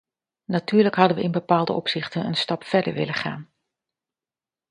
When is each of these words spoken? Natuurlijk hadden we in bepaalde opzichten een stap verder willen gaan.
Natuurlijk 0.45 0.95
hadden 0.95 1.17
we 1.17 1.23
in 1.23 1.31
bepaalde 1.31 1.73
opzichten 1.73 2.25
een 2.25 2.35
stap 2.35 2.63
verder 2.63 2.93
willen 2.93 3.13
gaan. 3.13 3.49